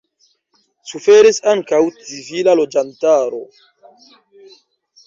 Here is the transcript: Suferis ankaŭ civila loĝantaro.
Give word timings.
Suferis 0.91 1.39
ankaŭ 1.53 1.81
civila 2.09 2.57
loĝantaro. 2.61 3.45